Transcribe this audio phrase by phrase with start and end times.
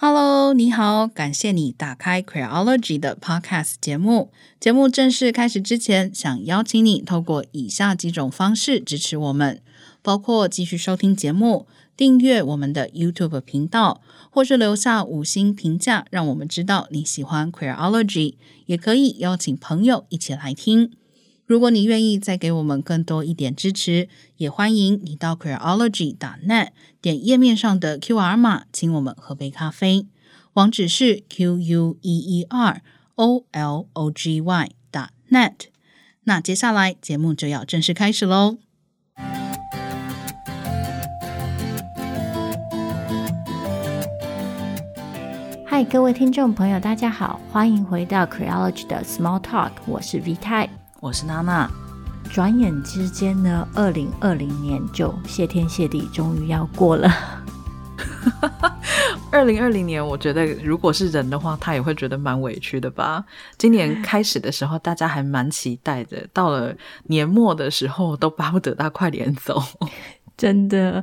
[0.00, 4.30] Hello，你好，感谢你打开 Queerology 的 Podcast 节目。
[4.60, 9.60] 节目正式开始之前，想邀请你透过以下几种方式支持我们，
[10.00, 11.66] 包括继续收听节目、
[11.96, 14.00] 订阅我们的 YouTube 频道，
[14.30, 18.34] 或是留下五星评价，让我们知道你喜欢 Queerology。
[18.66, 20.92] 也可以邀请朋友一起来听。
[21.44, 26.68] 如果你愿意再给我们更多一点支持，也欢迎你到 Queerology.net
[27.00, 30.06] 点页面上的 QR 码，请我们喝杯咖啡。
[30.54, 32.82] 网址是 Q U E E R
[33.14, 35.68] O L O G Y 打 .net。
[36.24, 38.58] 那接下来节目就要正式开始喽。
[45.64, 50.68] 嗨，各位听众朋友，大家好，欢迎回到 Queerology 的 Small Talk，我是 V 太。
[50.98, 51.87] 我是娜娜。
[52.30, 57.10] 转眼之间呢，二零二零年就谢天谢地，终于要过了。
[59.32, 63.24] 二零二零年，我觉得如果是人的话，他也会觉得蛮委屈的吧。
[63.56, 69.60] 今年开始的时候，大家还蛮期待的，到了年末的时候，都巴不得他快点走。
[70.36, 71.02] 真的，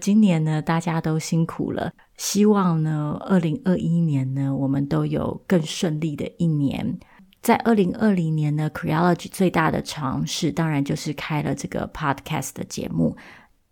[0.00, 1.92] 今年呢，大家都辛苦了。
[2.16, 6.98] 希望呢，二零二一年呢，我们都有更顺利的一年。
[7.42, 13.16] 在二零二零年呢，Creology 最大的尝试，当然就是开了这个 Podcast 的节目。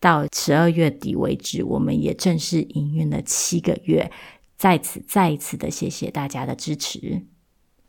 [0.00, 4.10] 到十二月底为止，我们也正式营运了七个月。
[4.56, 7.22] 在此再一次的谢谢大家的支持。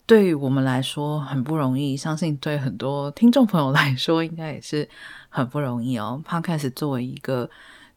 [0.05, 4.87] 对于我们来说很不容易，相信对很多听众朋友来说，应该也是
[5.29, 6.21] 很不容易哦。
[6.27, 7.49] Podcast 作为一个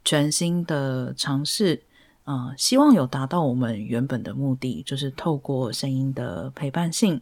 [0.04, 1.82] 全新的尝试，
[2.22, 7.20] 啊、希望有达到我们原本的目的，就是透过声音的陪伴性。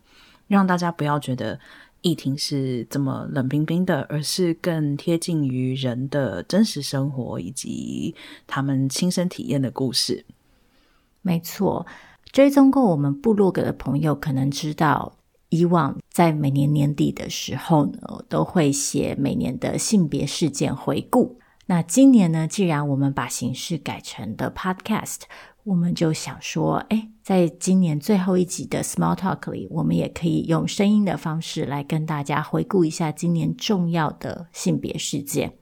[0.52, 1.58] 让大家不要觉得
[2.02, 8.14] 议题是这么冷冰冰的，而是更贴近于人的真实生活以及
[8.46, 10.26] 他们亲身体验的故事。
[11.22, 11.86] 没错，
[12.32, 15.16] 追踪过我们部落格的朋友可能知道，
[15.48, 21.38] 以往在每年年底的时候呢，都会写每年的性别事件回顾。
[21.64, 25.20] 那今年呢，既然我们把形式改成的 Podcast。
[25.64, 35.52] 我们就想说，诶，在今年最后一集的 Small Talk 里，我们也可以用声音的方式来跟大家回顾一下今年重要的性别事件。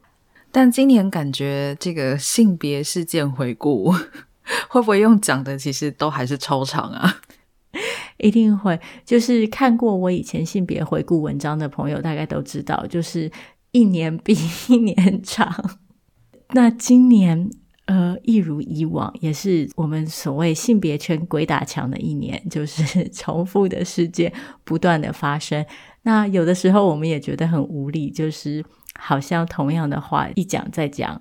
[0.51, 3.93] 但今年感觉这个性别事件回顾
[4.71, 7.21] 会不会用讲的，其实都还是超长啊？
[8.17, 13.31] 一定会，就是看过我以前性别回顾文章的朋友，大概都知道，就是
[13.73, 14.35] 一年比
[14.69, 15.79] 一年长。
[16.53, 17.51] 那今年。
[17.91, 25.67] 呃，一如以往，也是我们所谓性别圈鬼打墙的一年，就是 重复的事件不断的发生。
[26.03, 28.65] 那有的时候我们也觉得很无力，就是
[28.95, 31.21] 好像同样的话一讲再讲，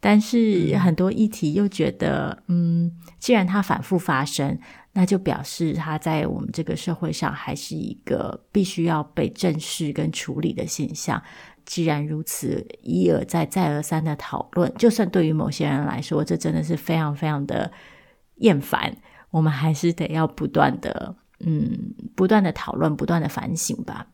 [0.00, 4.58] 但是很多议题又觉得，嗯，既然它反复发生，
[4.94, 11.22] 那就表示它在我们这个社会上还是一个必须要被正视跟处理的现象。
[11.66, 17.70] 既然如此，一而再、再而三的讨论，就算对于某些人来说，这真的是非常非常的
[18.36, 18.96] 厌烦，
[19.30, 24.06] 我们还是得要不断的，嗯，不断的讨论，不断的反省吧。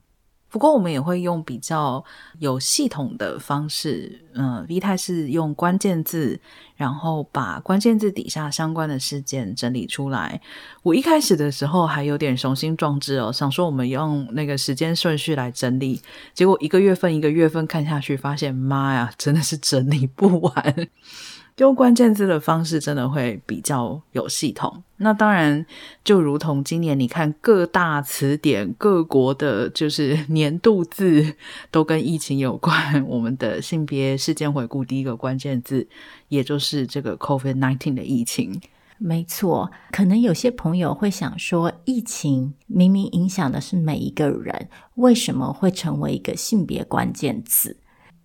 [0.52, 2.04] 不过，我们也会用比较
[2.38, 6.38] 有系统的方式，嗯、呃，V 太是用关键字，
[6.76, 10.38] 然后把关键字底下相关的事件整理出来。
[10.82, 16.02] 我一开始的时候还有点雄心壮志哦，想说我们用那个时间顺序来整理，
[16.34, 20.88] 结果一个月份一个月份看下去，发现妈呀，真的是整理不完。
[21.58, 24.82] 用关键字的方式真的会比较有系统。
[25.02, 25.66] 那当然，
[26.04, 31.34] 就如同今年你看各大词典、各国的，就是 年度字
[31.70, 33.04] 都跟疫情有关。
[33.06, 35.86] 我们的性别事件回顾第一个关键字，
[36.28, 38.60] 也就是这个 COVID-19 的疫情。
[38.98, 47.76] 没错，可能有些朋友会想说，疫情明明影响的是每一个人，为什么会成为一个性别关键词？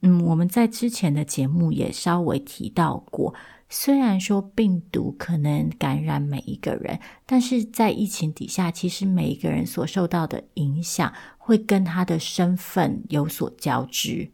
[0.02, 3.34] 嗯，我们在之前的节目也稍微提到过，
[3.70, 14.32] 虽然说病毒可能感染每一个人，但是在疫情底下，其实每一个人所受到的影响会跟他的身份有所交织。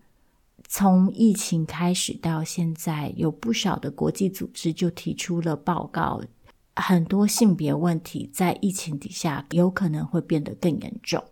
[0.68, 6.22] 从疫情开始到现在，有不少的国际组织就提出了报告，
[6.76, 11.24] 很多性别问题在疫情底下有可能会变得更严重。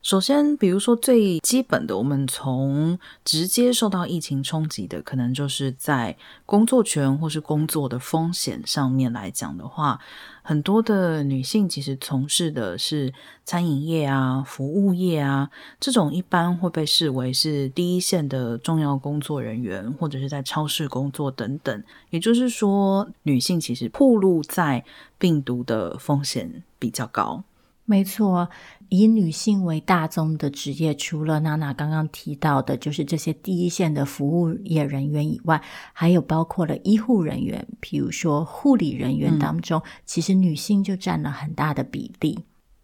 [0.00, 6.16] 首先，比如说最基本的，我们从直接受到疫情冲击的，可能就是在
[6.46, 10.00] 工作权或是工作的风险上面来讲的话，
[10.42, 13.12] 很多的女性其实从事的是
[13.44, 15.50] 餐饮业啊、服务业啊，
[15.80, 21.84] 这种一般会被视为是第一线的重要工作人员，或者是在超市工作等等。
[22.10, 24.84] 也就是说，女性其实暴露在
[25.18, 27.42] 病毒的风险比较高。
[27.90, 28.50] 没错，
[28.90, 35.62] 以女性为大宗的职业，除了娜娜刚刚提到的，就是这些第一线的服务业人员以外，
[35.94, 42.38] 还有包括了医护人员，比如说护理人员当中，嗯、其实女性就占了很大的比例。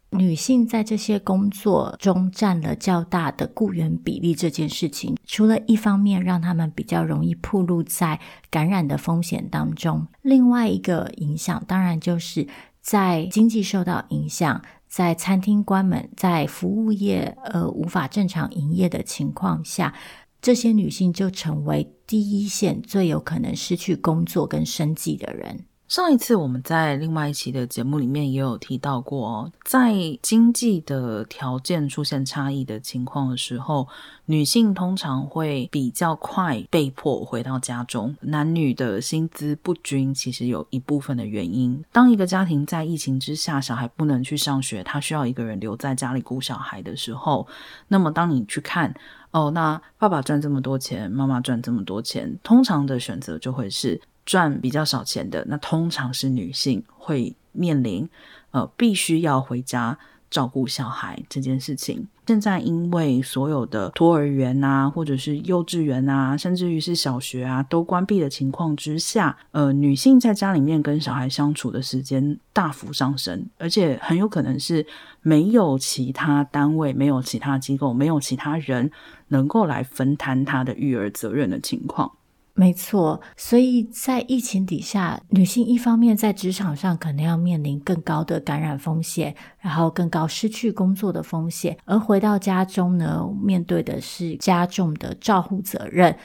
[0.08, 8.18] 女性在这些工作中占了较大的雇员比例，这件事情，除了一方面让他们比较容易暴露在
[8.48, 12.46] 感染的风险当中，另外一个影响当然就是
[12.80, 14.62] 在经济受到影响。
[14.96, 19.92] 在餐厅关门，在服务业呃无法正常营业的情况下，
[20.40, 25.64] 这些女性就成为第一线最有可能失去工作跟生计的人。
[25.86, 33.86] 上一次我们在另外一期的节目里面也有提到过哦，在经济的条件出现差异的情况的时候，
[34.24, 38.16] 女性通常会比较快被迫回到家中。
[38.22, 41.84] 男女的薪资不均，其实有一部分的原因。
[41.92, 47.46] 当一个家庭在疫情之下，小孩不能去上学，他需要一个人留在家里顾小孩的时候，
[47.88, 48.92] 那么当你去看
[49.32, 54.00] 哦，那爸爸赚这么多钱，妈妈赚这么多钱，通常的选择就会是。
[54.24, 58.08] 赚比较少钱的，那通常是女性会面临，
[58.50, 59.98] 呃，必须要回家
[60.30, 62.08] 照顾小孩这件事情。
[62.26, 74.86] 现在因为所有的托儿园啊，或者是幼稚园啊，甚至于是小学啊，都关闭的情况之下，呃，女性在家里面跟小孩相处的时间大幅上升，而且很有可能是
[75.20, 78.90] 没有其他单位、没有其他机构、没有其他人
[79.28, 82.10] 能够来分摊她的育儿责任的情况。
[82.56, 96.16] 没错，所以在疫情底下，女性一方面在职场上可能要面临更高的感染风险，然后更高失去工作的风险；而回到家中呢，面对的是加重的照护责任。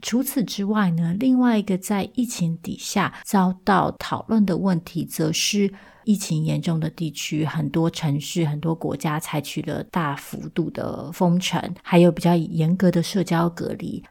[0.00, 5.72] 除此之外呢，另外一个在疫情底下遭到讨论的问题，则是
[6.04, 14.04] 疫情严重的地区，很多城市、很多国家采取了大幅度的封城，还有比较严格的社交隔离。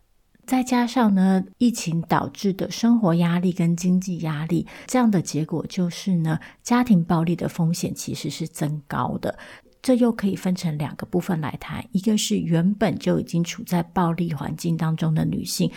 [0.46, 9.38] 再加上呢，疫情导致的生活压力跟经济压力，这样的结果就是呢，家庭暴力的风险其实是增高的。
[9.82, 15.72] 这又可以分成两个部分来谈：一个是原本就已经处在暴力环境当中的女性，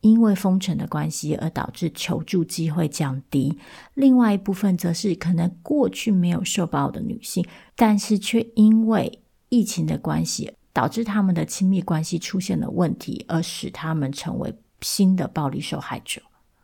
[0.00, 3.56] 因为封城的关系而导致求助机会降低；
[3.94, 7.44] 另外一部分则是可能过去没有受暴的女性，
[7.76, 10.52] 但是却因为疫情的关系。
[10.72, 16.22] 导致他们的亲密关系出现了问题，而使他们成为新的暴力受害者。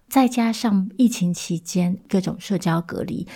[0.08, 3.28] 再加上疫情期间各种社交隔离，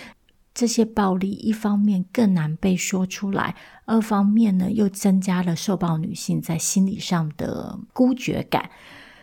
[0.53, 3.55] 这些暴力一方面更难被说出来，
[3.85, 8.71] 二方面呢又增加了受暴女性在心理上的孤绝感。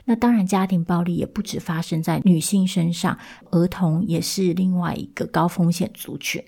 [0.05, 3.19] 那当然，家庭暴力也不止发生在女性身上，
[3.51, 6.43] 儿童也是另外一个高风险族群。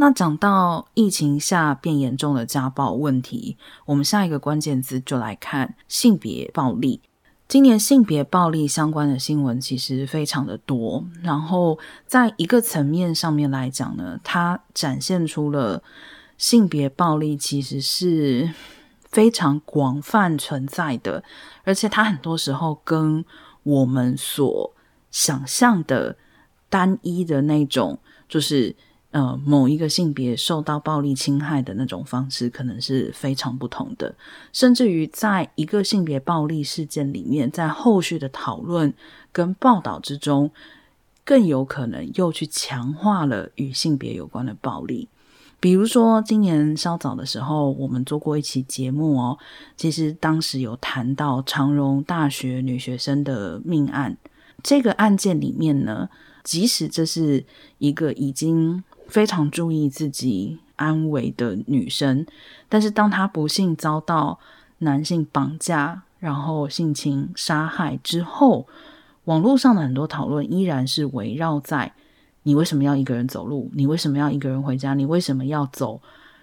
[0.00, 7.00] 那讲到疫情下变严重的家暴问题，我们下一个关键字就来看性别暴力。
[7.48, 15.82] 今年性别暴力相关的新闻其实非常的多，然后在一个层面上面来讲呢，它展现出了
[16.36, 18.48] 性别暴力其实是
[19.10, 21.24] 非常广泛存在的，
[21.64, 23.24] 而且它很多时候跟
[23.64, 24.72] 我们所
[25.10, 26.16] 想象的
[26.70, 27.98] 单一的那种
[28.28, 28.76] 就是。
[29.18, 34.14] 呃，某一个性别受到暴力侵害的那种方式，可能是非常不同的。
[34.52, 38.94] 甚至于，在一个性别暴力事件里面，在后续的讨论
[39.32, 40.52] 跟报道之中，
[41.24, 45.08] 更有可能又去强化了与性别有关的暴力。
[45.58, 49.36] 比如说，今年稍早的时候，我们做过一期节目哦，
[49.76, 54.16] 其实当时有谈到长荣大学女学生的命案。
[54.62, 56.08] 这个案件里面呢，
[56.44, 57.44] 即使这是
[57.78, 62.24] 一个已经非常注意自己安危的女生，
[62.68, 64.38] 但是当她不幸遭到
[64.78, 68.68] 男性绑架，然后性侵杀害之后，
[69.24, 71.92] 网络上的很多讨论依然是围绕在
[72.42, 73.70] 你为什么要一个人走路？
[73.74, 74.94] 你为什么要一个人回家？
[74.94, 76.00] 你为什么要走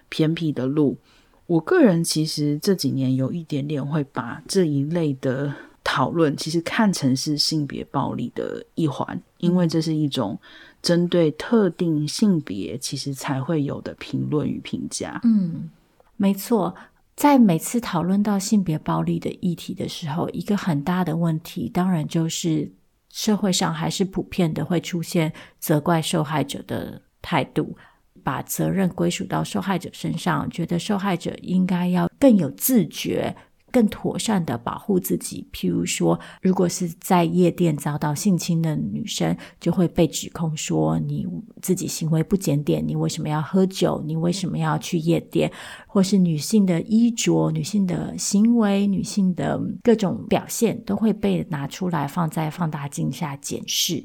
[0.08, 0.98] 偏僻的路？
[1.46, 5.54] 我个人其实这几年有一点点会把这一类的
[5.84, 10.38] 讨论，其实看成是性别暴力的一环，因为这是一种。
[10.86, 15.20] 针对特定性别，其实才会有的评论与评价。
[15.24, 15.68] 嗯，
[16.16, 16.72] 没错，
[17.16, 22.70] 在每次讨论到性别暴力的议题的时候，一个很大的问题，当然就是
[23.10, 27.76] 社会上还是普遍的会出现责怪受害者的态度，
[28.22, 33.34] 把责任归属到受害者身上，觉得受害者应该要更有自觉。
[33.76, 41.26] 更妥善的保护自己，譬如说，如果是在夜店遭到性侵的女生，就会被指控说你
[41.60, 44.02] 自己行为不检点，你为什么要喝酒？
[44.06, 45.52] 你为什么要去夜店？
[45.86, 54.02] 或是女性的衣着、女性的行为、女性的各种表现，都会被拿出来放在放大镜下检视。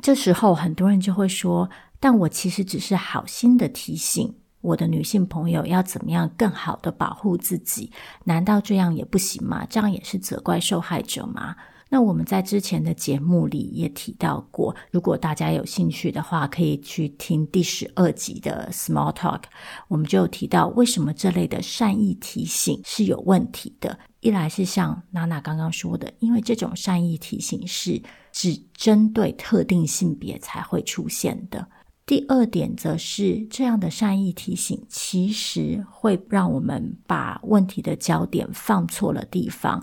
[0.00, 7.90] 这时候，很多人就会说：“但我其实只是好心的提醒。”我的女性朋友要怎么样更好的保护自己？
[8.24, 9.66] 难道这样也不行吗？
[9.68, 11.56] 这样也是责怪受害者吗？
[11.92, 19.42] 那我们在之前的节目里也提到过，如果大家有兴趣的话，可以去听第十二集的 Small Talk。
[19.88, 23.98] 我们就提到为什么这类的善意提醒是有问题的。
[24.20, 28.00] 一来是像娜娜刚刚说的，因为这种善意提醒是
[28.30, 31.66] 只针对特定性别才会出现的。
[32.10, 39.80] 第二点则是这样的善意提醒，其实会让我们把问题的焦点放错了地方，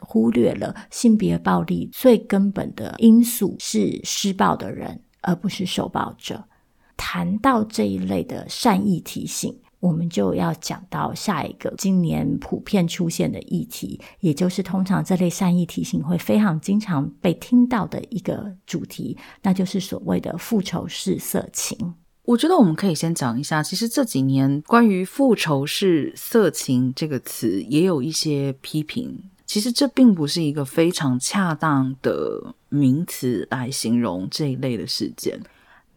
[0.00, 6.44] 忽略了性别暴力最根本的因素是施暴的人，而不是受暴者。
[6.96, 9.58] 谈到这一类的善意提醒。
[9.84, 21.94] 我们就要讲到下一个今年普遍出现的议题，也就是通常这类善意提醒会非常经常被听到的一个主题，那就是所谓的复仇式色情。
[22.24, 35.38] 我觉得我们可以先讲一下，其实这几年关于复仇式色情这个词也有一些批评，其实这并不是一个非常恰当的名词来形容这一类的事件。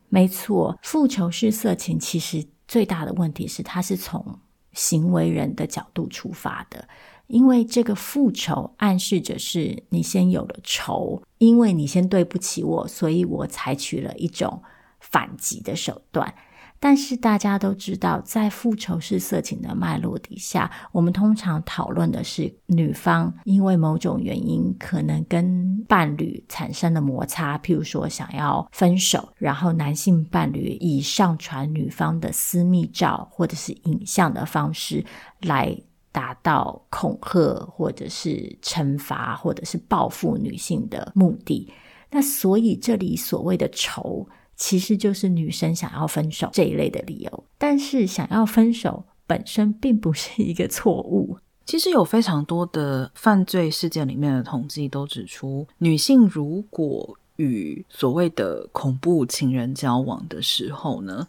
[0.10, 2.44] 没错，复仇式色情其实。
[2.67, 4.39] 最大的问题是，它是从
[4.74, 6.88] 行为人的角度出发的，
[7.27, 14.62] 因为这个复仇暗示着是你先有了仇，因为你先对不起我，所以我采取了一种
[15.00, 16.33] 反击的手段。
[16.79, 35.03] 但是大家都知道，在复仇式色情的脉络底下，我们通常讨论的是女方因为某种原因可能跟伴侣产生了摩擦，譬如说想要分手，然后男性伴侣以上传女方的私密照或者是影像的方式
[35.41, 35.75] 来
[36.12, 41.74] 达到恐吓或者是惩罚或者是报复女性的目的。
[42.12, 44.27] 那所以这里所谓的仇。
[44.58, 51.38] 其实就是女生想要分手这一类的理由，但是想要分手本身并不是一个错误。
[51.66, 61.28] 其实有非常多的犯罪事件里面的统计都指出，女性如果与所谓的恐怖情人交往的时候呢，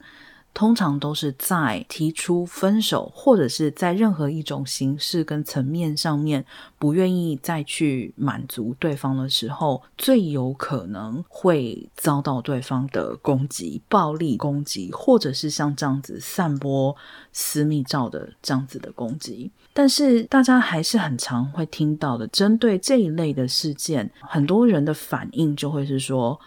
[0.55, 6.45] 通常都是在提出分手，或者是在任何一种形式跟层面上面
[6.79, 16.97] 不愿意再去满足对方的时候，最有可能会遭到对方的攻击、暴力攻击，或者是像这样子散播
[17.33, 19.51] 私密照的这样子的攻击。
[19.73, 26.41] 但是大家还是很常会听到的，针对这一类的事件，很多人的反应就会是说：“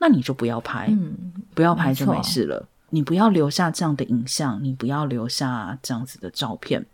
[0.00, 6.84] 那你就不要拍，嗯，不要拍就没事了。”你不要留下这样的影像，你不要留下这样子的照片。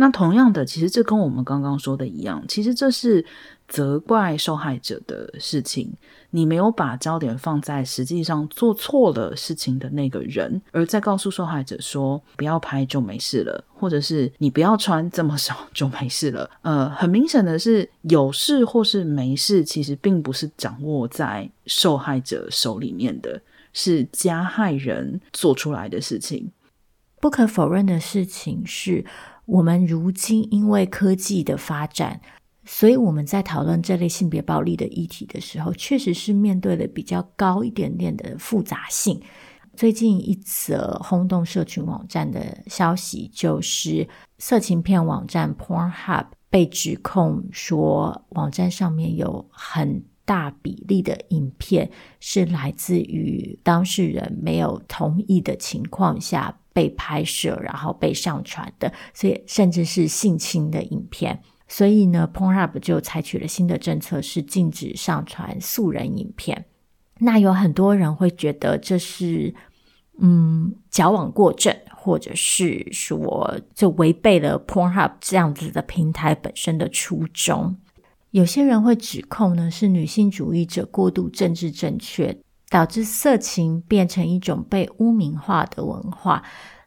[0.00, 3.24] 那同样的，其实这跟我们刚刚说的一样，其实这是
[3.66, 5.92] 责怪受害者的事情。
[6.30, 16.48] 你没有把焦点放在实际上做错了事情的那个人，而在告诉受害者说不要拍就没事了，或者是你不要穿这么少就没事了。
[16.62, 23.40] 呃，很明显的是，有事或是没事，其实并不是掌握在受害者手里面的。
[23.80, 26.50] 是加害人做出来的事情。
[27.20, 29.06] 不可否认的事情是，
[29.46, 32.20] 我们如今因为科技的发展，
[32.64, 39.22] 所以我们在讨论这类性别暴力的议题的时候，确实是面对了比较高一点点的复杂性。
[39.76, 44.08] 最近一则轰动社群网站的消息，就是
[44.38, 61.40] 色情片网站 Pornhub 被指控说，网站上面有很大比例的影片是来自于当事人没有同意的情况下被拍摄，然后被上传的，所以甚至是性侵的影片。
[61.66, 66.66] 所以呢，Pornhub 就采取了新的政策，是禁止上传素人影片。
[67.20, 69.54] 那有很多人会觉得这是
[70.18, 77.78] 嗯矫枉过正，或者是说就违背了 Pornhub 这样子的平台本身的初衷。
[78.30, 86.42] 有些人会指控呢，是女性主义者过度政治正确，导致色情变成一种被污名化的文化。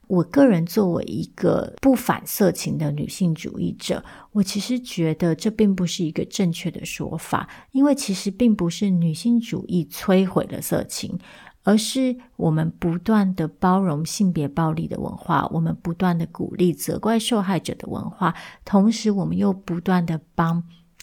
[0.08, 11.18] 我个人作为一个不反色情的女性主义者，我其实觉得这并不是一个正确的说法，因为其实并不是女性主义摧毁了色情，
[11.64, 20.62] 而是我们不断的包容性别暴力的文化，我们不断的鼓励责怪受害者的文化，同时我们又不断的帮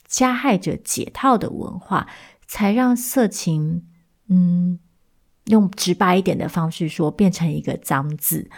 [0.09, 2.09] 加害者解套的文化，
[2.47, 3.85] 才让色情，
[4.29, 4.81] 嗯，
[5.45, 8.51] 用直白一点的方式说，变成一个脏字。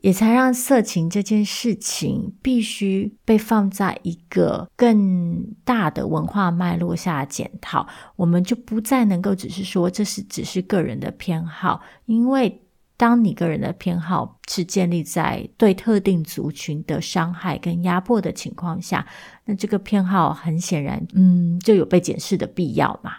[0.00, 12.62] 也才让色情这件事情必须被放在一个更大的文化脉络下检讨，我们就不再能够只是说这是只是个人的偏好，因为
[12.98, 19.06] 当你个人的偏好是建立在对特定族群的伤害跟压迫的情况下，
[19.46, 23.18] 那这个偏好很显然，嗯，就有被检视的必要嘛。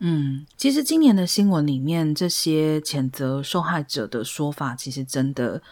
[0.00, 5.62] 嗯，其实今年的新闻里面，这些谴责受害者的说法，其实真的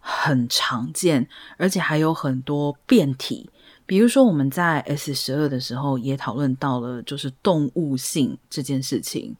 [0.00, 3.50] 很常见，而且还有很多变体。
[3.84, 9.36] 比如说，我们在 S 十二的时候也讨论到了，就是动物性这件事情，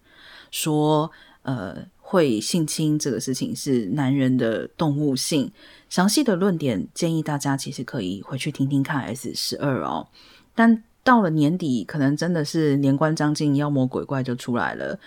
[0.50, 1.10] 说
[1.42, 5.50] 呃会性侵这个事情是男人的动物性。
[5.88, 10.06] 详细的论点，建议大家其实可以回去听听看 S 十二哦。
[10.54, 14.98] 但到了年底，可能真的是年关将近，妖魔鬼怪就出来了。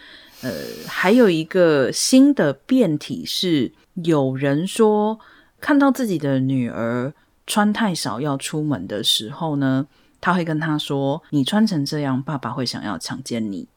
[0.42, 0.52] 呃，
[0.88, 3.72] 还有一个新的变体是，
[4.04, 5.18] 有人说
[5.62, 7.14] 看到自己的女儿
[7.48, 9.88] 穿太少要出门的时候呢，
[10.20, 13.70] 他会跟她说：“你穿成这样，爸爸会想要强奸你。”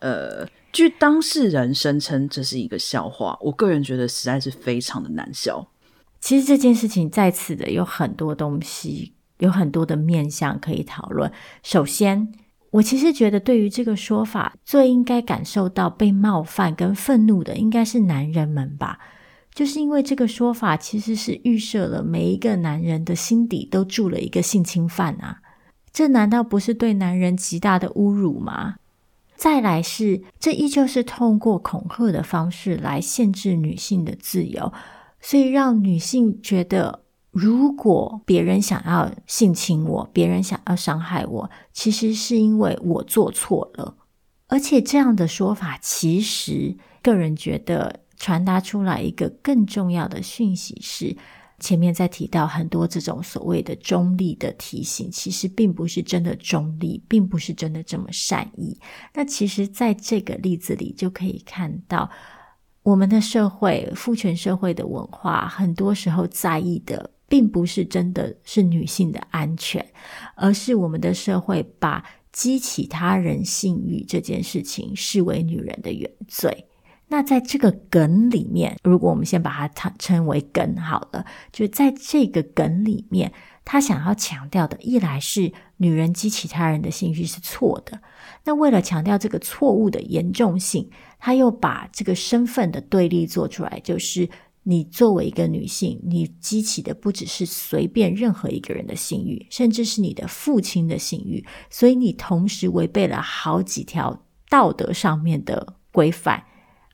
[0.00, 3.38] 呃，据当事人声称，这是一个笑话。
[3.40, 5.68] 我个人觉得实在是非常的难笑。
[6.20, 9.14] 其实这件事情在此的有很多东西。
[9.38, 11.28] 有很多的面向可以讨论。
[11.64, 12.32] 首先，
[12.70, 19.00] 我其实觉得对于这个说法，最应该感受到被冒犯跟愤怒的，应该是男人们吧？
[19.52, 25.40] 就是因为这个说法其实是预设了每一个男人的心底都住了一个性侵犯啊，
[25.92, 28.76] 这难道不是对男人极大的侮辱吗？
[29.42, 34.72] 再来是，这依旧是通过恐吓的方式来限制女性的自由，
[35.20, 37.00] 所以让女性觉得。
[37.32, 43.96] 如果别人想要性侵我，别人想要伤害我，其实是因为我做错了。
[44.46, 51.16] 而且这样的说法，其实个人觉得传达出来一个更重要的讯息是：
[51.62, 58.78] 前面在提到很多这种所谓的中立的提醒，其实并不是真的中立，并不是真的这么善意。
[59.14, 62.10] 那其实在这个例子里就可以看到，
[62.82, 67.12] 我们的社会，父权社会的文化，很多时候在意的。
[67.32, 69.82] 并不是真的是女性的安全，
[70.34, 76.66] 而是我们的社会把激起他人性欲这件事情视为女人的原罪。
[77.12, 83.30] 那在这个梗里面，如果我们先把它称称为梗好了，就在这个梗里面，
[83.66, 88.00] 他想要强调的，一来是女人激起他人的性欲是错的，
[88.44, 94.28] 那为了强调这个错误的严重性，他又把这个身份的对立做出来，就是。
[94.64, 106.44] 你作为一个女性，你激起的不只是随便任何一个人的性欲，甚至是你的父亲的性欲，所以你同时违背了好几条道德上面的规范，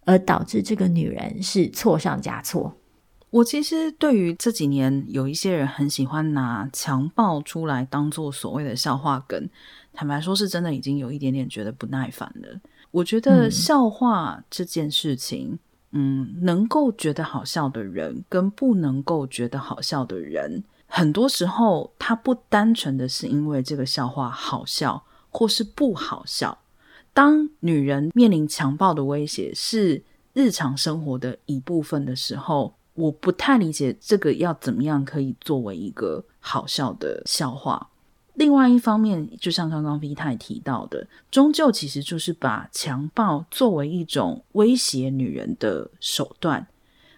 [0.09, 2.75] 而导致这个女人是错上加错。
[3.29, 9.49] 我其实对于这几年有一些人很喜欢拿强暴出来当做所谓的笑话梗，
[9.93, 12.59] 坦白说是真的已经有一点点觉得不耐烦了。
[12.91, 15.51] 我觉得笑话这件事情。
[15.53, 15.59] 嗯
[15.91, 26.59] 嗯，能够觉得好笑的人跟不能够觉得好笑的人，很多时候他不单纯的是因为这个笑话好笑或是不好笑。
[27.19, 30.01] 当女人面临强暴的威胁是
[30.35, 37.89] 日常生活的一部分的时候，我不太理解这个要怎么样可以作为一个好笑的笑话。
[38.35, 46.69] 另外一方面，就像刚刚 V 太提到的，终究其实就是把强暴作为一种威胁女人的手段，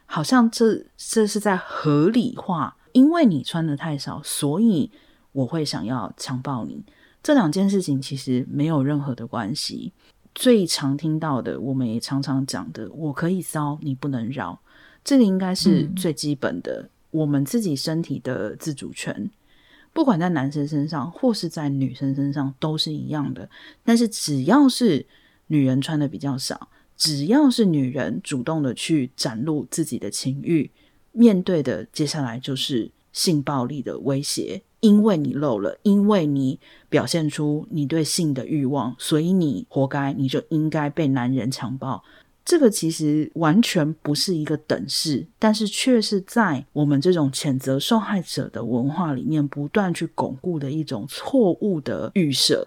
[0.07, 4.91] 好像这这是在合理化，因为你穿的太少，所以
[5.33, 6.83] 我会想要强暴你。
[7.23, 9.93] 这两件事情其实没有任何的关系。
[10.35, 14.61] 最常听到的，我们也常常讲的，我可以骚，你不能扰，
[15.05, 19.31] 这个应该是最基本的，嗯、我们自己身体的自主权。
[19.93, 23.51] 不管在男生身上或是在女生身上都是一样的，
[23.85, 25.05] 但是只要是
[25.49, 30.71] 女人穿的比较少，只要是女人主动的去展露自己的情欲，
[31.11, 42.03] 面对的接下来就是性暴力的威胁，因为你漏了，因为你表现出你对性的欲望，所以你活该，你就应该被男人强暴。
[42.43, 52.67] 这个其实完全不是一个等式，但是却是在我们这种谴责受害者的文化里面不断去巩固的一种错误的预设。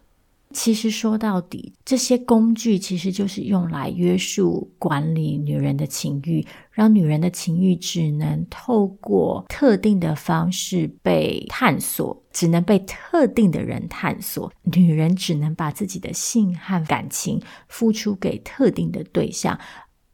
[0.53, 14.51] 其实说到底，这些工具其实就是用来约束、管理女人的情欲，让女人的情欲只能透过特定的方式被探索，只能被特定的人探索。
[14.63, 19.59] 女人只能把自己的性和感情付出给特定的对象。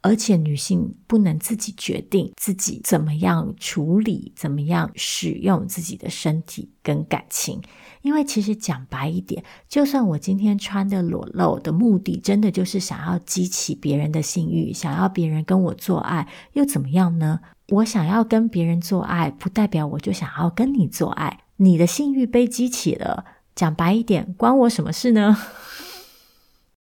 [0.02, 7.62] 而且女性不能自己决定自己怎么样处理、怎么样使用自己的身体跟感情，
[8.02, 17.40] 因为其实讲白一点，就算我今天穿的裸露的目的，真的就是想要激起别人的性欲，想要别人跟我做爱，又怎么样呢？
[17.70, 21.42] 我想要跟别人做爱，不代表我就想要跟你做爱。
[21.58, 25.38] 你的性欲被激起了，讲白一点，关我什么事呢？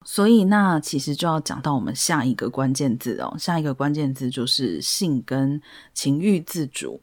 [0.04, 3.36] 所以，那其实就要讲到我们下一个关键字哦。
[3.38, 5.60] 下一个关键字就是性跟
[5.94, 7.00] 情欲自主。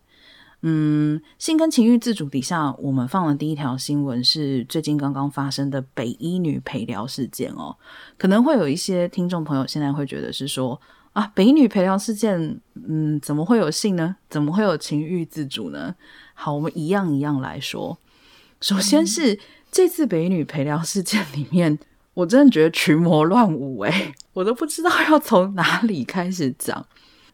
[0.61, 7.75] 嗯，性跟情欲自主底下，我们放的第一条新闻是最近刚刚发生的北一女陪聊事件哦。
[8.17, 10.79] 可能会有一些听众朋友现在会觉得是说
[11.13, 14.17] 啊，北一女陪聊事件，嗯，怎么会有性呢？
[14.29, 15.95] 怎么会有情欲自主呢？
[16.33, 17.97] 好，我们一样一样来说。
[18.61, 19.39] 首先是、
[19.71, 21.79] 这次北一女陪聊事件里面。
[22.15, 26.85] 我真的觉得群魔乱舞诶，我都不知道要从哪里开始讲。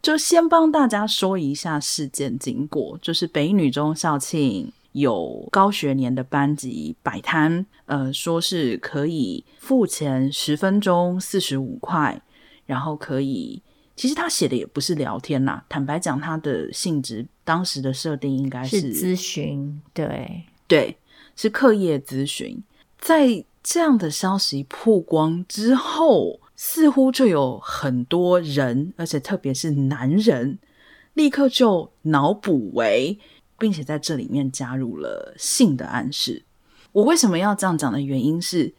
[0.06, 12.22] 就先帮大家说一下事件经过，就是北女中校庆有高学年的班级摆摊，呃，说是可以付钱十分钟四十五块，
[12.68, 13.60] 然后可以，
[13.96, 20.96] 其实他写的也不是聊天啦，坦白讲，他的性质当时的设定应该是咨询，对对，
[21.36, 22.62] 是课业咨询，
[23.00, 23.44] 在。
[23.68, 30.58] 这样的消息曝光之后，似乎就有很多人，而且特别是男人，
[31.14, 33.20] 立刻就脑补为，
[33.60, 36.42] 并且在这里面加入了性的暗示。
[36.92, 38.74] 我为什么要这样讲的原因是，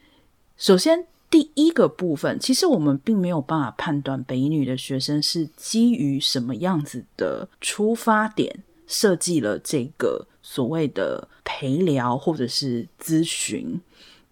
[0.57, 13.81] 首先第一个部分，其实我们并没有办法判断北女的学生是基于什么样子的出发点设计了这个所谓的陪聊或者是咨询。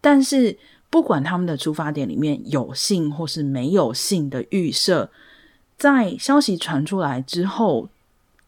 [0.01, 0.59] 但是，
[0.95, 5.11] 不管他们的出发点里面有性或是没有性的预设，
[5.77, 7.89] 在消息传出来之后，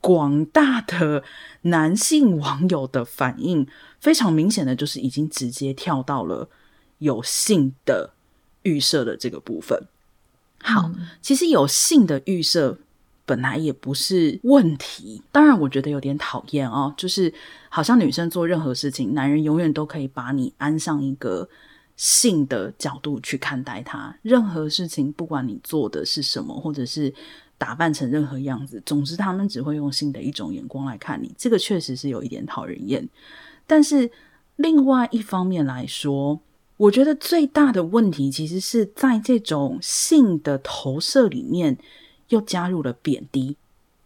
[0.01, 1.25] 广大的
[1.63, 3.67] 男性网友的反应
[3.99, 6.49] 非常明显的就是已经直接跳到了
[6.99, 8.11] 有性的
[8.63, 9.83] 预设的这个部分。
[10.63, 12.79] 好，嗯、其实有性的预设
[13.25, 17.35] 本来也不是问题，当然我觉得有点讨厌哦，就是。
[17.69, 21.47] 好像女生做任何事情，男人永远都可以把你安上一个
[21.97, 24.17] 性的角度去看待他。
[24.23, 27.13] 任何事情，不管你做的是什么，或者是
[27.59, 31.35] 打扮成任何样子，总之他们只会用性的一种眼光来看你。
[31.37, 33.09] 这个确实是有一点讨人厌。
[33.67, 34.11] 但是
[34.57, 36.41] 另外一方面来说，
[36.77, 41.79] 我觉得最大的问题其实是在这种性的投射里面
[42.29, 43.57] 又加入了贬低。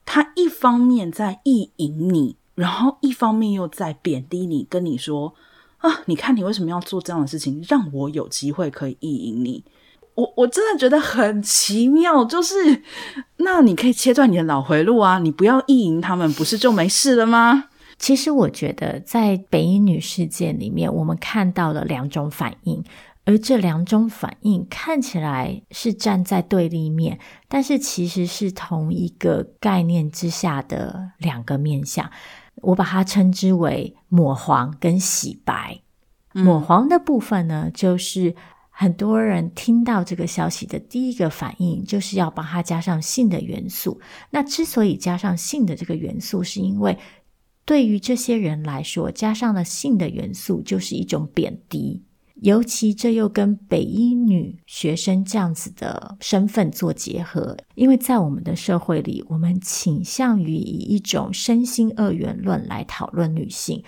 [0.04, 2.36] 他一方面在意淫你。
[2.56, 5.34] 然后一方面又在贬低你，跟你说
[5.80, 9.64] 啊，你看你为什么要做这样的事情，让我有机会可以意淫你？
[10.14, 12.82] 我我真的觉得很奇妙，就是
[13.38, 17.68] 那你可以切断你的脑回路啊，你不要意淫他们，不是就没事了吗？
[17.98, 22.82] 其实我觉得在北一女事件里面，我们看到了两种反应，
[23.24, 32.10] 而这两种反应看起来是站在对立面，但是其实是同一个概念之下的两个面向。
[32.62, 35.80] 我把它称之为抹黄跟洗白。
[36.32, 38.34] 抹黄的部分呢，就是
[38.70, 44.00] 很多人听到这个消息的第一个反应，就是要帮它加上性的元素。
[44.30, 46.96] 那之所以加上性的这个元素，是因为
[47.64, 52.02] 对于这些人来说，加上了性的元素就是一种贬低。
[52.42, 63.82] 尤其这又跟北一女学生这样子的身份做结合，因为在我们的社会里，我们倾向于以一种身心二元论来讨论女性。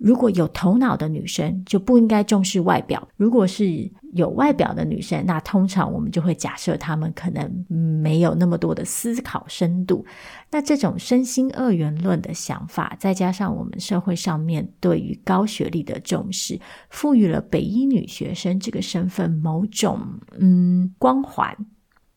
[0.00, 10.04] 如果有头脑的女生就不应该重视外表，如果是有外表的女生，那通常我们就会假设她们可能没有那么多的思考深度。
[10.50, 16.58] 那这种身心二元论的想法，再加上我们社会上面对于高学历的重视，
[16.88, 20.00] 赋予了北一女学生这个身份某种
[20.38, 21.54] 嗯光环。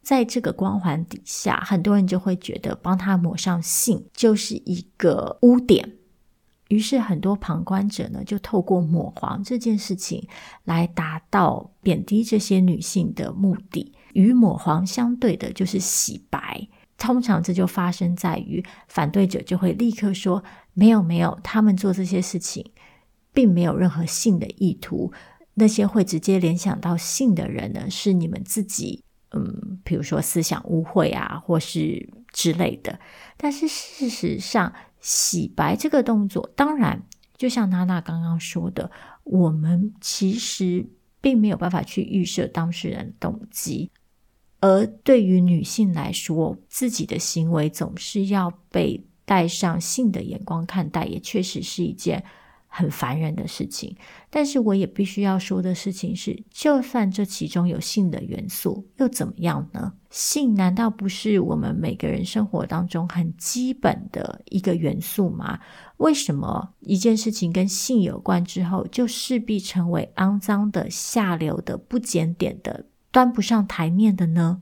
[0.01, 5.97] 在这个光环底下，很多人就会觉得帮她抹上性就是一个污点。
[6.69, 10.27] 于是，很多旁观者呢，就透过抹黄这件事情
[10.63, 13.93] 来达到贬低这些女性的目的。
[14.13, 16.67] 与抹黄相对的就是洗白。
[16.97, 22.71] 通常这就发生在于反对者就会立刻说：“没有，没有，他们做这些事情
[23.33, 25.11] 并没有任何性的意图。
[25.55, 32.99] 那些会直接联想到性的人呢，是你们自己，嗯，比如说思想污秽啊，或是之类的。
[33.35, 34.71] 但是事实上，
[35.03, 37.03] 洗白这个动作，当然
[37.37, 38.89] 就像娜娜刚刚说的，
[39.25, 40.87] 我们其实
[41.21, 43.91] 并没有办法去预设当事人动机。”
[44.61, 52.23] 而对于女性来说，自己的行为总是要被带上性的眼光看待，也确实是一件
[52.75, 53.95] 很烦人的事情。
[54.31, 59.93] 但是我也必须要说的事情是，就算这其中有性的元素，又怎么样呢？
[60.09, 65.59] 性难道不是我们每个人生活当中很基本的一个元素吗？
[65.97, 72.87] 为什么一件事情跟性有关之后，就势必成为肮脏的、下流的、不检点的？
[73.11, 74.61] 端不上台面的呢？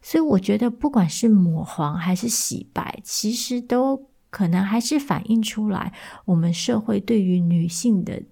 [0.00, 5.92] 所以我觉得，不管是抹黄还是洗白，其实都可能还是反映出来
[6.24, 8.22] 我们社会对于女性的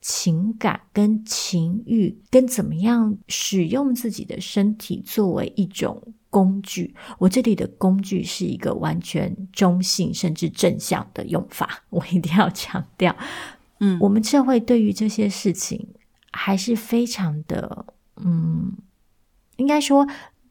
[0.00, 6.94] 情感跟情欲，跟怎么样使用自己的身体作为一种工具。
[7.18, 13.14] 我这里的工具是一个完全中性甚至正向的用法，我一定要强调。
[13.80, 15.88] 嗯，我们社会对于这些事情
[16.30, 17.86] 还是非常的，
[18.16, 18.72] 嗯。
[19.56, 20.06] 应该说，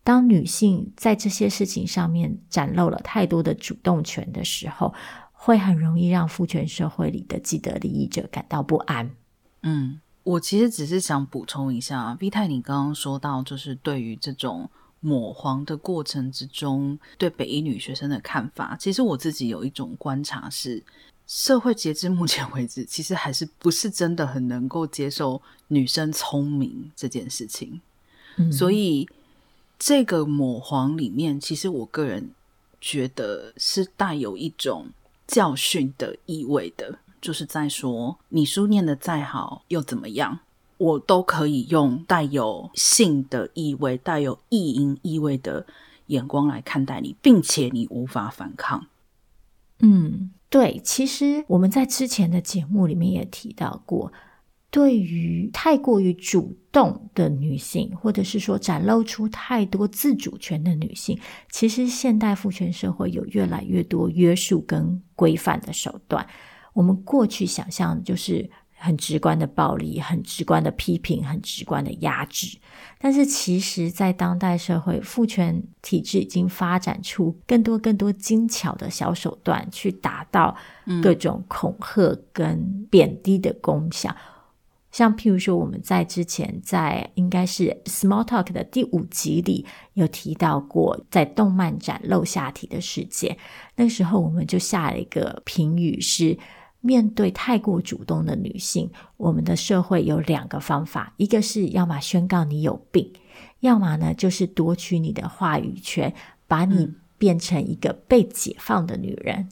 [0.10, 4.91] 当女性在这些事情上面展露了太多的主动权的时候，
[5.32, 9.12] 会很容易让父权社会里的既得利益者感到不安。
[9.62, 14.67] 嗯，我其实只是想补充一下，V 太，你刚刚说到，就是对于这种
[15.00, 20.84] 抹黄的过程之中，对北医女学生的看法，其实我自己有一种观察是，
[21.28, 27.80] 社会截至目前为止，其实还是不是真的很能够接受女生聪明这件事情。
[28.52, 29.08] 所以，
[29.80, 32.32] 这个抹黄里面，其实我个人
[32.82, 34.88] 觉得是带有一种
[35.26, 40.39] 教训的意味的，就是在说，你书念得再好又怎么样，
[40.78, 45.65] 我都可以用带有性的意味、带有意淫意味的
[46.08, 48.88] 眼光来看待你，并且你无法反抗。
[49.80, 54.12] 嗯，对，其实我们在之前的节目里面也提到过。
[54.72, 66.28] 对于太过于主动的女性，或者是说展露出太多自主权的女性，其实现代父权社会有越来越多约束跟规范的手段。
[66.74, 72.58] 我们过去想象就是很直观的暴力、很直观的批评、很直观的压制，
[73.00, 80.56] 但是其实，在当代社会，父权体制已经发展出更多更多精巧的小手段，去达到
[81.02, 84.16] 各种恐吓跟贬低的功效。
[84.91, 93.38] 像譬如说，我们在之前在应该是 Small Talk 的第五集里有提到过，在动漫展露下体的事件。
[93.75, 96.38] 那时候我们就下了一个评语是：
[96.82, 103.13] 面对太过主动的女性，我们的社会有两个方法，一个是要么宣告你有病，
[103.60, 106.13] 要么呢就是夺取你的话语权，
[106.47, 109.36] 把你变成一个被解放的女人。
[109.38, 109.49] 嗯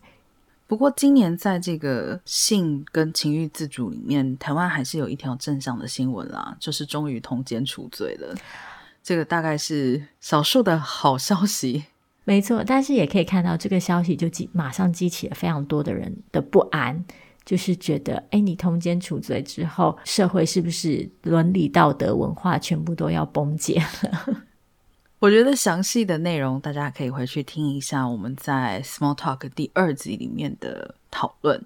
[0.67, 8.35] 不过，今年在这个性跟情欲自主里面，台湾还是有一条正向的新闻啦，就是终于通奸除罪了。
[9.01, 11.85] 这个大概是少数的好消息。
[12.25, 17.05] 没错，但是也可以看到这个消息就激马上激起了非常多的人的不安，
[17.45, 24.43] 就是觉得，哎，你通奸除罪之后，社会是不是伦理道德文化全部都要崩解了？
[25.19, 31.65] 我觉得详细的内容大家可以回去听一下我们在 Small Talk 第二集里面的讨论。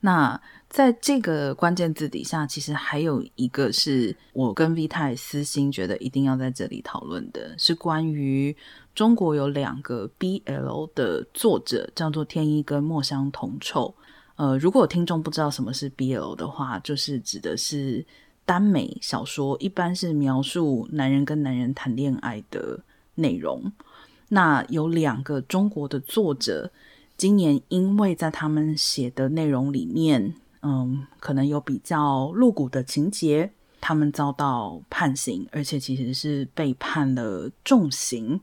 [0.00, 8.56] 那在这个关键字底下，其实还有一个是我跟 V 太私心觉得一定要在这里讨论的，是关于
[8.92, 13.94] 中国有两个 BL 的作者，叫做天一跟墨香铜臭。
[14.34, 18.04] 呃，如果听众不知道什么是 BL 的话，就是指的是。
[18.50, 22.80] 耽美小说一般是描述男人跟男人谈恋爱的
[23.14, 23.70] 内容。
[24.30, 26.72] 那有两个中国的作者，
[27.16, 38.40] 今年因为在他们写的内容里面，嗯，可能有比较露骨的情节，他们遭到判刑，而且其实是被判了重刑。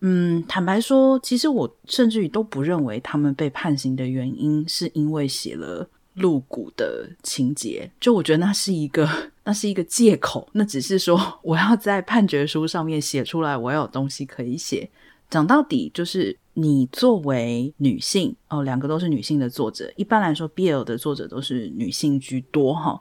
[0.00, 5.86] 嗯，坦白说，其实我甚至于都不认为他们被判刑的原因是因为写了。
[6.14, 9.08] 露骨的情节，就我觉得那是一个，
[9.44, 10.48] 那是一个借口。
[10.52, 14.90] 那只是说，我要在判决书上面写出来，我要有东西可以写。
[15.28, 19.90] 讲到底，就是你作为女性哦，两个都是女性的作者。
[19.94, 23.00] 一般来说，BL 的作者都是女性居多哈。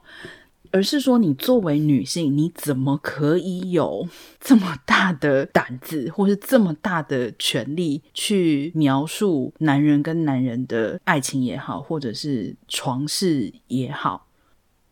[0.72, 4.08] 而是说你作为女性，你怎么可以有
[4.40, 14.28] 这么大的胆子，或是这么大的权利去描述男人跟男人的爱情也好，或者是床事也好？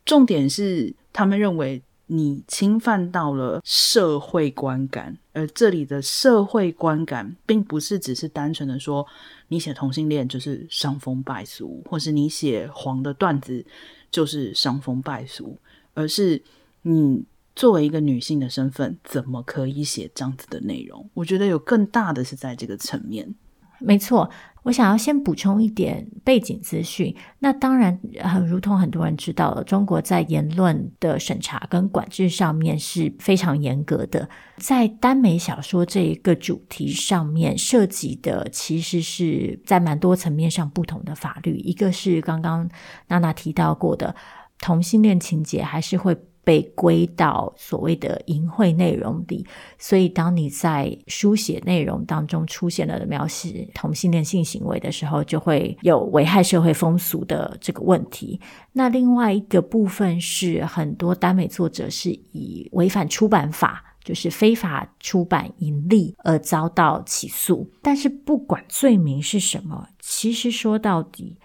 [0.06, 9.06] 重点是他们认为你侵犯到了社会观感，而这里的社会观感，并不是只是单纯的说
[9.50, 13.66] 你写同性恋就是伤风败俗，或是你写黄的段子
[14.10, 15.58] 就是伤风败俗。
[15.98, 16.44] 而是
[16.84, 21.10] 你作为一个女性的身份，怎么可以写这样子的内容？
[21.16, 23.34] 我觉得有更大的是在这个层面。
[23.80, 24.28] 没错，
[24.64, 27.16] 我想要先补充一点背景资讯。
[27.38, 34.28] 那当然，很如同很多人知道了，中国在言论的审查跟管制上面是非常严格的。
[34.58, 41.58] 在耽美小说这一个主题上面，涉及的其实是在蛮多层面上不同的法律。
[41.58, 42.68] 一个是刚刚
[43.10, 44.16] 娜娜提到过的。
[44.60, 49.46] 同性恋情节还是会被归到所谓的淫秽内容里，
[49.78, 58.40] 所以当你在书写内容当中出现了描写同性恋性行为的时候，就会有危害社会风俗的这个问题。
[58.72, 67.70] 那另外一个部分是，很多耽美作者是以违反出版法，就是非法出版盈利而遭到起诉。
[67.82, 71.38] 但是不管罪名是什么，其实说到底。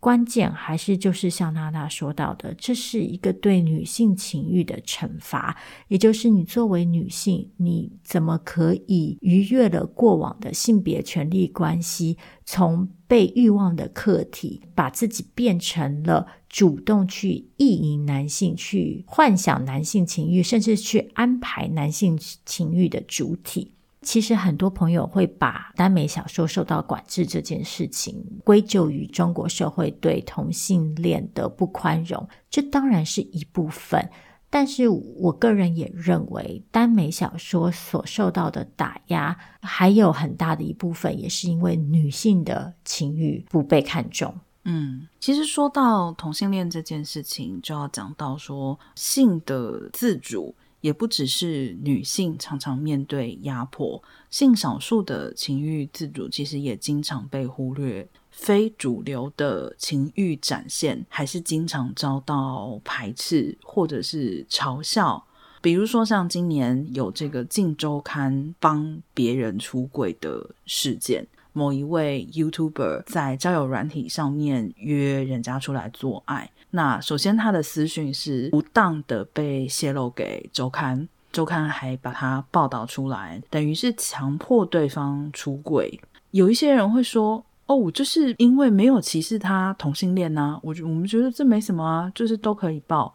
[0.00, 5.56] 关键还是就是像娜娜说到的，这是一个对女性情欲的惩罚，
[5.88, 23.74] 也就是你作为女性，你怎么可以逾越了过往的性别权利关系，从被欲望的客体，把自己变成了主动去意淫男性、去幻想男性情欲，甚至去安排男性情欲的主体。
[24.02, 34.08] 其实很多朋友会把耽美小说受到管制这件事情归咎于中国社会对同性恋的不宽容，这当然是一部分。
[34.52, 44.34] 但是我个人也认为，耽美小说所受到的打压还有很大的一部分，也是因为女性的情欲不被看重。
[44.64, 50.54] 嗯，其实说到同性恋这件事情，就要讲到说性的自主。
[50.80, 65.24] 也不只是女性常常面对压迫，性少数的情欲自主其实也经常被忽略，非主流的情欲展现还是经常遭到排斥或者是嘲笑。
[65.62, 71.26] 比如说像今年有这个《镜周刊》帮别人出轨的事件。
[71.52, 86.00] 某一位 YouTuber 在交友软体上面约人家出来做爱，那首先他的私讯是不当的被泄露给周刊，周刊还把他报道出来，等于是强迫对方出轨。
[86.30, 93.14] 有一些人会说：“哦，就是因为没有歧视他同性恋呐，我我们觉得这没什么啊，就是都可以报。”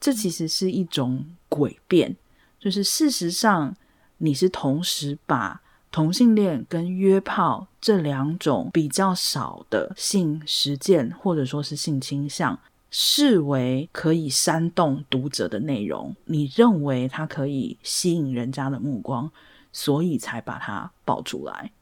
[0.00, 2.16] 这其实是一种诡辩，
[2.58, 3.74] 就是事实上
[4.18, 5.60] 你是同时把。
[5.90, 12.58] 同性恋跟约炮这两种比较少的性实践，或者说是性倾向，
[12.96, 19.32] 视为可以煽动读者的内容，你认为它可以吸引人家的目光，
[19.72, 21.72] 所以才把它爆出来。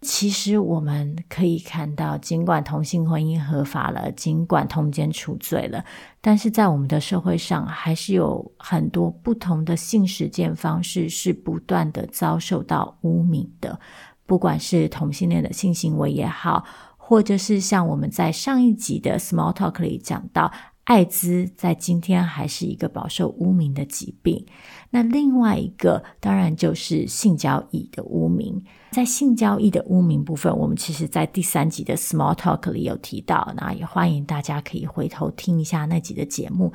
[0.00, 5.84] 其实我们可以看到，尽管同性婚姻合法了，尽管通奸除罪了，
[6.22, 13.78] 但是在我们的社会上，还是有很多不同的性实践方式是不断的遭受到污名的。
[14.24, 16.64] 不管是同性恋的性行为也好，
[17.10, 20.52] 或者是像我们在上一集的 Small Talk 里讲到，
[20.84, 24.46] 艾滋在今天还是一个饱受污名的疾病。
[24.90, 28.64] 那另外一个，当然就是性交易的污名。
[28.92, 36.72] 在性交易的污名部分，我们其实在第三集的 Small Talk 里有提到，那也欢迎大家可以回头听一下那集的节目。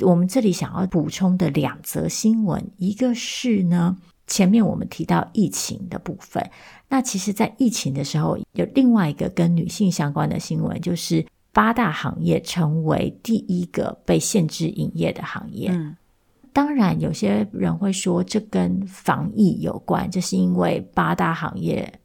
[0.00, 6.50] 我们这里想要补充的两则新闻，一个是呢，前面我们提到疫情的部分，
[6.88, 15.70] 那其实，在疫情的时候，有另外一个跟女性相关的新闻，就是八大行业成为第一个被限制营业的行业。
[15.70, 15.96] 嗯
[16.52, 22.00] 当然，有些人会说这跟防疫有关，这是因为八大行业，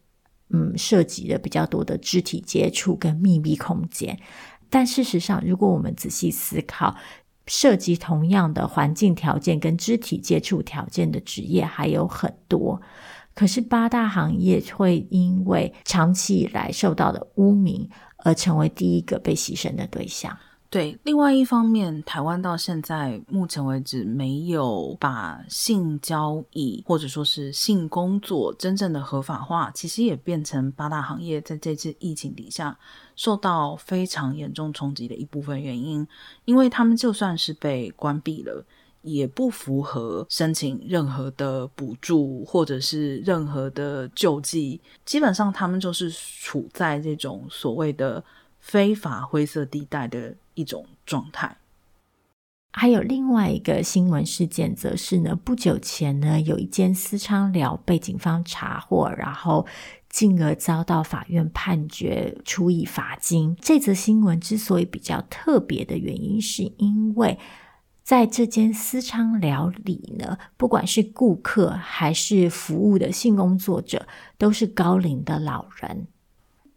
[0.49, 4.19] 嗯，涉及了比较多的肢体接触跟密闭空间。
[4.69, 6.93] 但事实上，如果我们仔细思考，
[7.47, 12.81] 涉及同样的环境条件跟肢体接触条件的职业还有很多。
[13.41, 20.37] 可是八大行业会因为长期以来受到的污名，而成为第一个被牺牲的对象。
[20.69, 32.77] 对，另外一方面，台湾到现在目前为止没有把性交易或者说是性工作真正的合法化，其实也变成八大行业在这次疫情底下
[33.15, 36.07] 受到非常严重冲击的一部分原因，
[36.45, 38.63] 因为他们就算是被关闭了，
[39.01, 48.23] 也不符合申请任何的补助或者是任何的救济，基本上他们就是处在这种所谓的
[48.59, 51.57] 非法灰色地带的一种状态。
[52.73, 59.67] 还有另外一个新闻事件，则是呢，不久前呢，有一间私娼寮被警方查获，然后
[60.09, 63.57] 进而遭到法院判决处以罚金。
[63.59, 67.37] 这则新闻之所以比较特别的原因，是因为
[68.03, 76.07] 在这间私娼寮里呢，不管是顾客还是服务的性工作者，都是高龄的老人。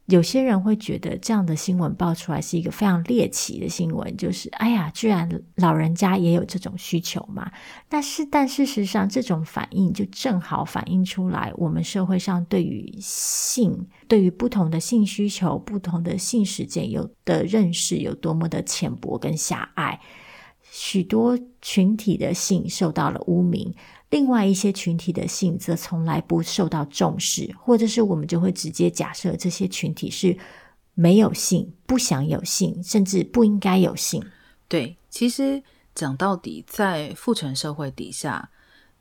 [0.07, 7.51] 有些人会觉得这样的新闻爆出来是一个非常猎奇的新闻，就是哎呀，居然老人家也有这种需求嘛？
[7.89, 19.99] 但是，但事实上，这种反应就正好反映出来，我们社会上对于性、对于不同的性需求、不同的性实践有的认识有多么的浅薄跟狭隘，
[20.77, 23.73] 许多群体的性受到了污名。
[24.11, 30.37] 另外一些群体的性则从来不受到重视，或者是我们就会直接假设这些群体是
[30.95, 34.21] 没有性、不想有性，甚至不应该有性。
[34.67, 35.63] 对，其实
[35.95, 38.51] 讲到底，在父权社会底下，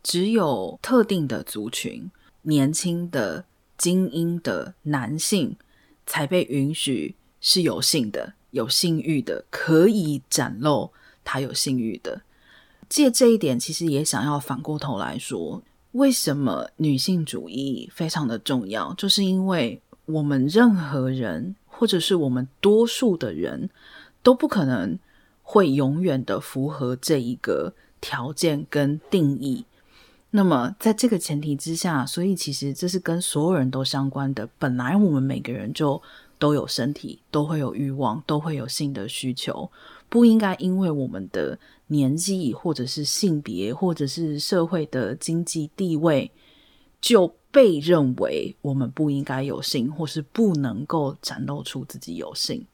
[0.04, 2.12] 只有特定的族群、
[2.44, 3.46] 年轻的
[3.80, 5.58] 精英的男性
[6.06, 10.92] 才被允许是有性的、有性欲的，可以展露
[11.24, 12.22] 他有性欲的。
[12.90, 15.62] 借这一点，其实也想要反过头来说，
[15.94, 18.94] 为什么女性主义非常的重要？
[18.94, 23.70] 就是因为我们任何人，或者是我们多数的人，
[24.22, 25.00] 都不可能
[25.42, 29.66] 会永远的符合这一个条件跟定义。
[30.32, 34.50] 那么，在这个前提之下，所以其实这是跟所有人都相关的。
[34.58, 36.02] 本来我们每个人就
[36.38, 39.70] 都有身体，都会有欲望，都会有性的需求，
[40.14, 41.58] 不应该因为我们的。
[41.88, 46.32] 年纪，或者是性别，或者是社会的经济地位，
[47.00, 52.66] 就被认为我们不应该有性，或是不能够展露出自己有性。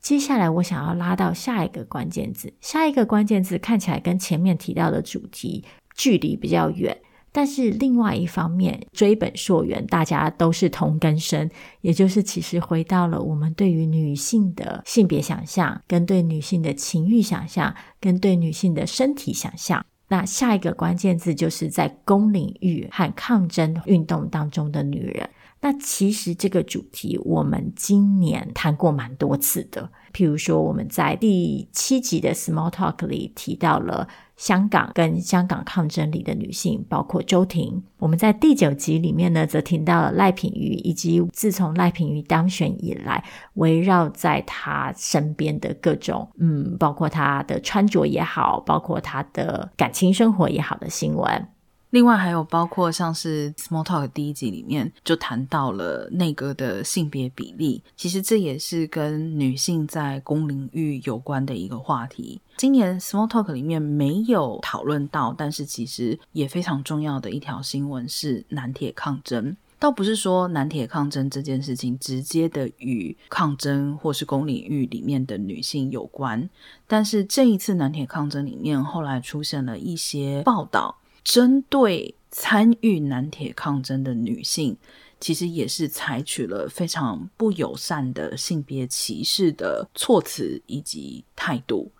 [0.00, 5.64] 接下来，我想要拉到下一个关键字，下一个关键字看起来跟前面提到的主题
[5.96, 6.96] 距离比较远。
[7.32, 11.48] 但是另外一方面，追本溯源，大家都是同根生，
[11.80, 19.84] 也就是其实回到了我们对于女性的性别想象，跟对女性的情欲想象，跟对女性的身体想象。
[20.08, 25.30] 那下一个关键字就是在公领域和抗争运动当中的女人。
[25.60, 34.08] 那其实这个主题我们今年谈过蛮多次的，譬如说我们在第七集的 Small Talk 里提到了。
[34.40, 37.82] 香港跟香港抗争里的女性，包括周婷。
[37.98, 43.22] 我们在第九集里面呢，则听到了赖品妤，以及自从赖品妤当选以来，
[43.54, 51.46] 围绕在她身边的各种，嗯，包括她的穿着也好，包括她的感情生活也好的新闻。
[51.90, 62.40] 另外还有包括像是 Small Talk 第一集里面就谈到了内阁的性别比例，其实这也是跟女性在公领域有关的一个话题。
[62.56, 69.56] 今年 Small Talk 里面没有讨论到，但是其实也非常重要的一条新闻是南铁抗争。
[69.80, 76.48] 倒不是说南铁抗争这件事情直接的与抗争或是公领域里面的女性有关，
[76.86, 80.98] 但是这一次南铁抗争里面后来出现了一些报道。
[81.22, 84.76] 针对参与南铁抗争的女性，
[85.18, 91.90] 其实也是采取了非常不友善的性别歧视的措辞以及态度，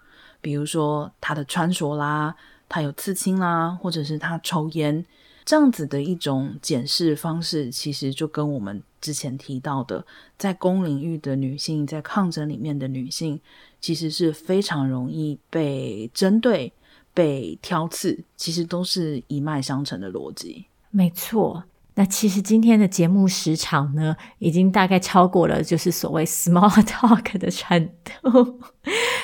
[0.41, 2.35] 比如说她的穿着啦，
[2.69, 5.05] 她有刺青啦，或者是她抽烟，
[5.45, 10.07] 这样子的一种检视方式，其实就跟我们之前提到的，
[10.39, 13.41] 在公领域的女性，在抗争里面的女性，
[13.81, 16.73] 其实是非常容易被针对。
[17.13, 20.67] 被挑刺，其实都是一脉相承的逻辑。
[20.91, 28.61] 没错，那其实今天的节目时长呢，已经大概超过了就是所谓 small talk 的程度。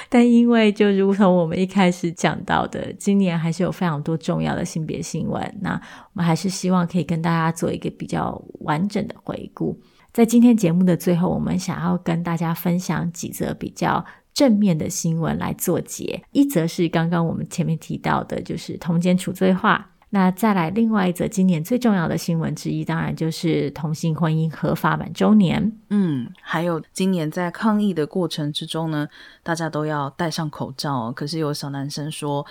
[0.09, 9.79] 但因为就如同我们一开始讲到的，今年还是有非常多重要的性别新闻，那我们还是希望可以跟大家做一个比较完整的回顾。
[10.13, 14.05] 在今天节目的最后，我们想要跟大家分享几则比较。
[14.37, 19.81] 正面的新闻来做结，一则是刚刚我们前面提到的，就是通奸处罪化；
[20.11, 25.73] 那再来另外一则今年最重要的新闻之一，当然就是同性婚姻合法满周年。
[25.89, 29.09] 嗯，还有今年在抗疫的过程之中呢，
[29.43, 31.11] 大家都要戴上口罩。
[31.13, 32.45] 可是有小男生说，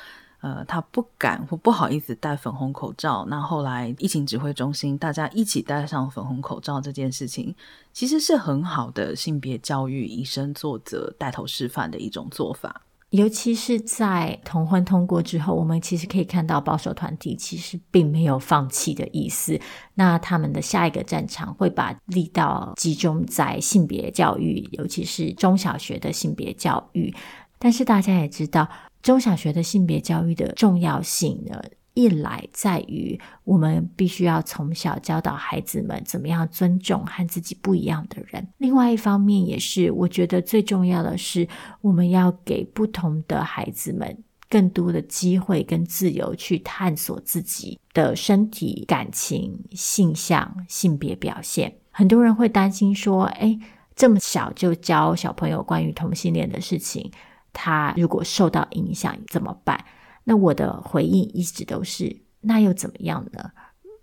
[0.45, 3.25] 呃，他不敢或不好意思戴粉红口罩。
[3.27, 7.55] 那后来疫情指挥中心大家一起戴上粉红口罩这件事情，
[7.91, 12.83] 其实是很好的性别教育，以身作则，带头示范的一种做法。
[13.09, 19.59] 尤其是在同婚通过之后，我们其实可以看到保守团体其实并没有放弃的意思。
[19.95, 27.11] 那他们的下一个战场会把力道集中在性别教育，尤其是中小学的性别教育。
[27.57, 28.67] 但是大家也知道，
[29.05, 31.61] 中小学的性别教育的重要性呢？
[31.93, 41.47] 一来在于我们必须要从小教导孩子们怎么样尊重和自己不一样的人，另外一方面也是我觉得最重要的是，
[41.81, 51.77] 我们要给不同的孩子们更多的机会跟自由去探索自己的身体、感情、性向、性别表现。
[51.91, 53.57] 很多人会担心说：“哎，
[53.95, 57.09] 这么小就教小朋友关于同性恋的事情，
[57.55, 59.83] 他如果受到影响怎么办？”
[60.27, 63.51] 那我的回应一直都是，那又怎么样呢？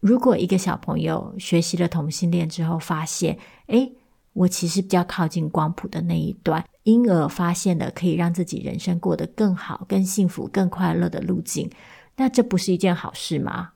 [0.00, 3.92] 如果一个小朋友学习了同性恋之后，发现，诶，
[4.32, 11.70] 我其实比较靠近光谱的那一端，因而发现了可以让自己人生过得更好、更幸福、更快乐的路径，
[12.16, 13.70] 那这不是一件好事吗？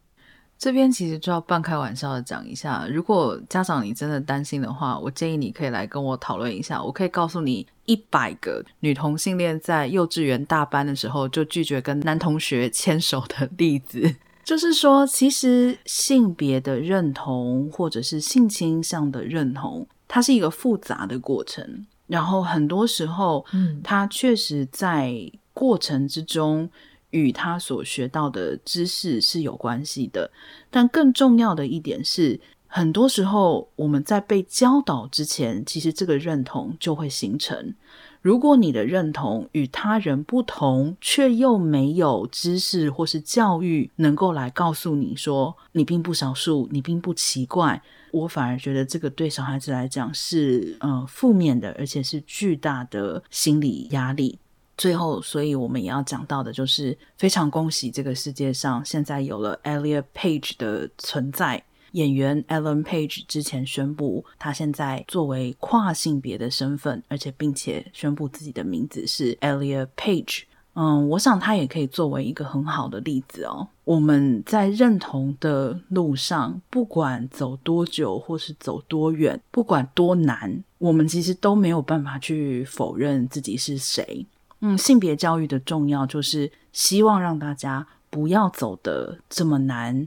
[0.59, 6.83] 这边其实就要半开玩笑的讲一下，如果家长你真的担心的话，我建议你可以来跟我讨论一下。
[6.83, 14.15] 我可以告诉你一百个女同性恋在幼稚园大班的时候就拒绝跟男同学牵手的例子。
[14.45, 21.87] 就是说，其实性别的认同或者是性倾向的认同，它是一个复杂的过程。
[22.07, 25.15] 然后很多时候，嗯，它确实在
[25.55, 26.71] 过程之中。
[27.11, 30.31] 与他所学到的知识是有关系的，
[30.71, 32.39] 但更重要的一点是，
[32.77, 37.75] 很多时候我们在被教导之前，其实这个认同就会形成。
[38.21, 54.39] 如果你的认同与他人不同，却又没有知识或是教育能够来告诉你说你并不少数，你并不奇怪，我反而觉得这个对小孩子来讲是呃负面的，而且是巨大的心理压力。
[54.77, 61.65] 最后，所以我们也要讲到的，就是非常恭喜这个世界上现在有了 Elliot Page 的存在。
[61.97, 70.43] 演员 Ellen Page 之前宣布，他现在作为跨性别的身份，而且并且宣布自己的名字是 Elliot Page。
[70.75, 73.67] 嗯，我想他也可以作为一个很好的例子哦。
[73.85, 84.27] 我们在认同的路上，不管走多久或是走多远，不管多难，我们其实都没有办法去否认自己是谁。
[84.61, 90.07] 嗯，性别教育的重要就是希望让大家不要走得这么难、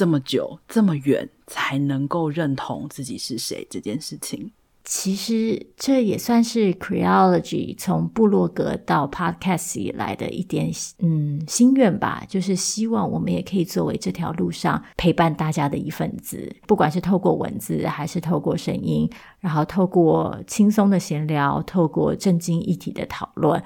[0.00, 4.50] 这么久、这么远，才能够认同自己是谁这件事情。
[4.82, 10.70] 其实这也算是 Creology 从部落格到 Podcast 以来的一点
[11.00, 19.06] 嗯心愿吧，就是希望我们也可以作为这条路上陪伴大家的一份子，不管是透过文字还是透过声音，
[19.38, 23.62] 然后透过轻松的闲聊，透过正经议题的讨论。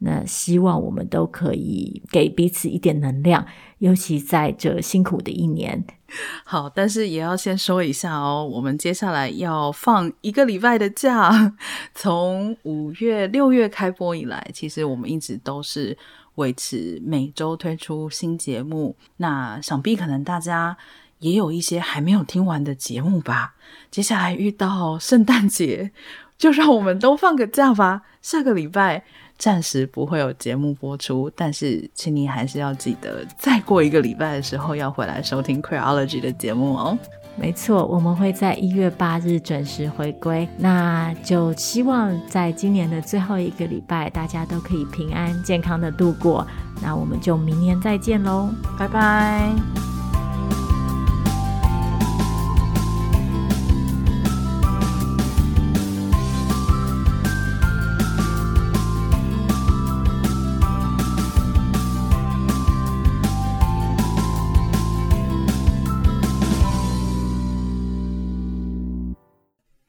[0.00, 3.44] 那希望我们都可以给彼此一点能量，
[3.78, 5.84] 尤其在这辛苦的一年。
[6.42, 11.54] 好，但是也要先说一下哦，我们接下来要放一个礼拜的假。
[11.94, 15.96] 从五月、六月开播以来，其实我们一直都是
[16.36, 18.96] 维持每周推出新节目。
[19.18, 20.76] 那想必可能大家
[21.18, 23.54] 也有一些还没有听完的节目吧？
[23.90, 25.90] 接下来遇到圣诞节，
[26.38, 28.02] 就让我们都放个假吧。
[28.22, 29.04] 下个礼拜。
[29.38, 36.98] 暂时不会有节目播出，但是请你还是要记得，再过一个礼拜的时候要回来收听 Queerology 的节目哦。
[37.40, 46.44] 没错，我们会在一月八日准时回归，那就希望在今年的最后一个礼拜，大家都可以平安健康的度过。
[46.82, 49.97] 那我们就明年再见喽，拜拜。